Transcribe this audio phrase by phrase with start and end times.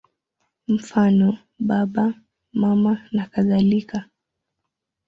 [0.67, 2.13] Mfano: Baba,
[2.53, 4.07] Mama nakadhalika.